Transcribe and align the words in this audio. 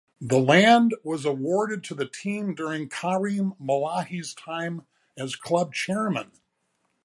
The 0.19 0.39
land 0.39 0.95
was 1.03 1.25
awarded 1.25 1.83
to 1.83 1.93
the 1.93 2.07
team 2.07 2.55
during 2.55 2.89
Karim 2.89 3.53
Malahi's 3.61 4.33
time 4.33 4.87
as 5.15 5.35
club 5.35 5.75
chairman. 5.75 6.31